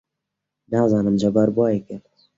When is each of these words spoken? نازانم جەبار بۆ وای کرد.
نازانم 0.71 1.15
جەبار 1.21 1.49
بۆ 1.55 1.61
وای 1.65 1.79
کرد. 1.87 2.05